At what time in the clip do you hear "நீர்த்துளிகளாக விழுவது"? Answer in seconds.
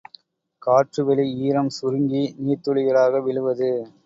2.43-3.71